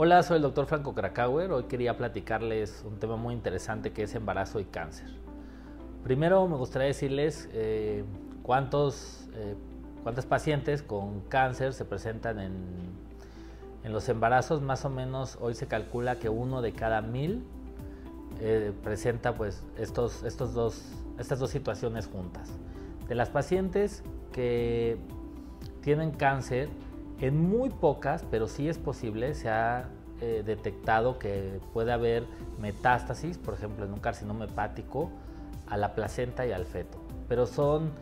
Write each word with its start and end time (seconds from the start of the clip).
Hola, 0.00 0.22
soy 0.22 0.36
el 0.36 0.42
doctor 0.42 0.66
Franco 0.66 0.94
Krakauer. 0.94 1.50
Hoy 1.50 1.64
quería 1.64 1.96
platicarles 1.96 2.84
un 2.86 3.00
tema 3.00 3.16
muy 3.16 3.34
interesante 3.34 3.92
que 3.92 4.04
es 4.04 4.14
embarazo 4.14 4.60
y 4.60 4.64
cáncer. 4.64 5.08
Primero 6.04 6.46
me 6.46 6.56
gustaría 6.56 6.86
decirles 6.86 7.48
eh, 7.52 8.04
cuántos, 8.44 9.28
eh, 9.34 9.56
cuántas 10.04 10.24
pacientes 10.24 10.84
con 10.84 11.22
cáncer 11.22 11.72
se 11.72 11.84
presentan 11.84 12.38
en, 12.38 12.54
en, 13.82 13.92
los 13.92 14.08
embarazos. 14.08 14.62
Más 14.62 14.84
o 14.84 14.90
menos 14.90 15.36
hoy 15.40 15.54
se 15.54 15.66
calcula 15.66 16.20
que 16.20 16.28
uno 16.28 16.62
de 16.62 16.72
cada 16.72 17.02
mil 17.02 17.44
eh, 18.40 18.72
presenta 18.84 19.34
pues, 19.34 19.64
estos, 19.76 20.22
estos 20.22 20.54
dos, 20.54 20.80
estas 21.18 21.40
dos 21.40 21.50
situaciones 21.50 22.06
juntas. 22.06 22.52
De 23.08 23.14
las 23.14 23.30
pacientes 23.30 24.02
que 24.32 24.98
tienen 25.80 26.10
cáncer, 26.10 26.68
en 27.20 27.40
muy 27.40 27.70
pocas, 27.70 28.24
pero 28.30 28.46
sí 28.46 28.68
es 28.68 28.78
posible, 28.78 29.34
se 29.34 29.48
ha 29.48 29.88
eh, 30.20 30.42
detectado 30.44 31.18
que 31.18 31.60
puede 31.72 31.92
haber 31.92 32.24
metástasis, 32.60 33.38
por 33.38 33.54
ejemplo, 33.54 33.84
en 33.84 33.92
un 33.92 34.00
carcinoma 34.00 34.44
hepático, 34.44 35.10
a 35.68 35.76
la 35.76 35.94
placenta 35.94 36.46
y 36.46 36.52
al 36.52 36.64
feto. 36.64 36.98
Pero 37.28 37.46
son 37.46 37.92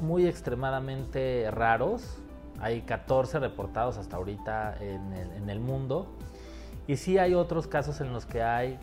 muy 0.00 0.26
extremadamente 0.26 1.50
raros. 1.50 2.18
Hay 2.60 2.82
14 2.82 3.38
reportados 3.38 3.96
hasta 3.96 4.16
ahorita 4.16 4.76
en 4.80 5.12
el, 5.12 5.32
en 5.32 5.50
el 5.50 5.60
mundo. 5.60 6.06
Y 6.86 6.96
sí 6.96 7.18
hay 7.18 7.34
otros 7.34 7.66
casos 7.66 8.00
en 8.00 8.12
los 8.12 8.26
que 8.26 8.42
hay 8.42 8.78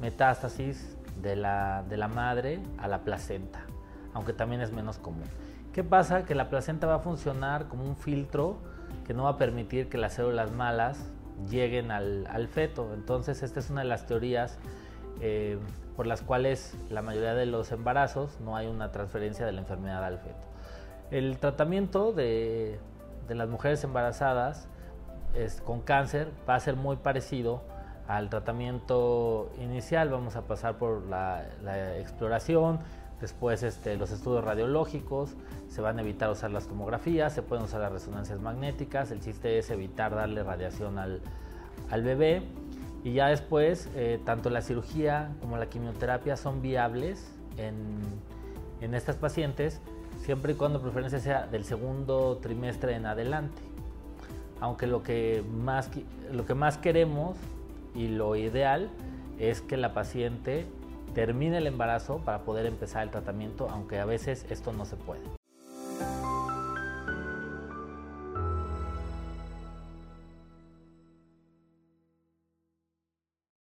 metástasis 0.00 0.96
de 1.20 1.36
la, 1.36 1.84
de 1.88 1.96
la 1.96 2.08
madre 2.08 2.60
a 2.78 2.88
la 2.88 3.02
placenta, 3.02 3.64
aunque 4.14 4.32
también 4.32 4.60
es 4.60 4.72
menos 4.72 4.98
común. 4.98 5.24
¿Qué 5.72 5.82
pasa? 5.82 6.24
Que 6.24 6.34
la 6.34 6.50
placenta 6.50 6.86
va 6.86 6.96
a 6.96 6.98
funcionar 6.98 7.68
como 7.68 7.84
un 7.84 7.96
filtro 7.96 8.58
que 9.06 9.14
no 9.14 9.24
va 9.24 9.30
a 9.30 9.38
permitir 9.38 9.88
que 9.88 9.96
las 9.96 10.14
células 10.14 10.52
malas 10.52 10.98
lleguen 11.50 11.90
al, 11.90 12.48
feto. 12.48 12.92
Entonces 12.94 13.42
esta 13.42 13.60
es 13.60 13.70
una 13.70 13.80
de 13.80 13.88
las 13.88 14.06
teorías 14.06 14.58
eh, 15.20 15.58
por 15.96 16.06
las 16.06 16.22
cuales 16.22 16.76
la 16.90 17.00
mayoría 17.00 17.34
de 17.34 17.46
los 17.46 17.72
embarazos 17.72 18.38
no 18.40 18.56
hay 18.56 18.66
una 18.66 18.92
transferencia 18.92 19.46
de 19.46 19.52
la 19.52 19.60
enfermedad 19.60 20.04
al 20.04 20.18
feto. 20.18 20.46
El 21.10 21.38
tratamiento 21.38 22.12
de, 22.12 22.78
las 23.28 23.48
mujeres 23.48 23.82
embarazadas 23.84 24.68
con 25.64 25.80
cáncer 25.80 26.28
va 26.46 26.54
a 26.54 26.60
ser 26.60 26.76
muy 26.76 26.96
parecido 26.96 27.62
al 28.08 28.28
tratamiento 28.28 29.50
inicial. 29.58 30.10
Vamos 30.10 30.36
a 30.36 30.42
pasar 30.42 30.76
por 30.76 31.06
la 31.06 31.46
exploración, 31.98 32.80
Después 33.22 33.62
este, 33.62 33.96
los 33.96 34.10
estudios 34.10 34.44
radiológicos, 34.44 35.30
se 35.68 35.80
van 35.80 35.96
a 35.96 36.02
evitar 36.02 36.28
usar 36.28 36.50
las 36.50 36.66
tomografías, 36.66 37.32
se 37.32 37.40
pueden 37.40 37.64
usar 37.64 37.80
las 37.80 37.92
resonancias 37.92 38.40
magnéticas, 38.40 39.12
el 39.12 39.20
chiste 39.20 39.58
es 39.58 39.70
evitar 39.70 40.12
darle 40.12 40.42
radiación 40.42 40.98
al, 40.98 41.22
bebé 42.02 42.42
y 43.04 43.12
ya 43.12 43.28
después 43.28 43.88
eh, 43.94 44.20
tanto 44.24 44.50
la 44.50 44.60
cirugía 44.60 45.30
como 45.40 45.56
la 45.56 45.66
quimioterapia 45.66 46.36
son 46.36 46.62
viables 46.62 47.32
en, 47.58 48.02
estas 48.92 49.14
pacientes 49.14 49.80
siempre 50.24 50.54
y 50.54 50.56
cuando 50.56 50.82
preferencia 50.82 51.20
sea 51.20 51.46
del 51.46 51.62
segundo 51.62 52.38
trimestre 52.42 52.96
en 52.96 53.06
adelante. 53.06 53.62
Aunque 54.60 54.88
lo 54.88 55.04
que 55.04 55.44
más, 55.48 55.90
lo 56.32 56.44
que 56.44 56.54
más 56.54 56.76
queremos 56.76 57.36
y 57.94 58.08
lo 58.08 58.34
ideal 58.34 58.90
es 59.38 59.60
que 59.60 59.76
la 59.76 59.94
paciente 59.94 60.66
termine 61.14 61.58
el 61.58 61.66
embarazo 61.66 62.18
para 62.24 62.44
poder 62.44 62.66
empezar 62.66 63.02
el 63.02 63.10
tratamiento, 63.10 63.68
aunque 63.68 63.98
a 63.98 64.04
veces 64.04 64.46
esto 64.50 64.72
no 64.72 64.84
se 64.84 64.96
puede. 64.96 65.41